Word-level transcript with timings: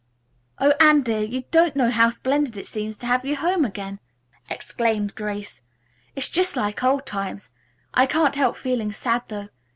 "Oh, 0.57 0.71
Anne, 0.81 1.01
dear, 1.03 1.21
you 1.21 1.43
don't 1.51 1.75
know 1.75 1.91
how 1.91 2.09
splendid 2.09 2.57
it 2.57 2.65
seems 2.65 2.97
to 2.97 3.05
have 3.05 3.23
you 3.23 3.35
home 3.35 3.63
again!" 3.63 3.99
exclaimed 4.49 5.13
Grace. 5.13 5.61
"It's 6.15 6.27
just 6.27 6.55
like 6.55 6.83
old 6.83 7.05
times. 7.05 7.49
I 7.93 8.07
can't 8.07 8.33
help 8.33 8.55
feeling 8.55 8.91
sad 8.93 9.21
though. 9.27 9.49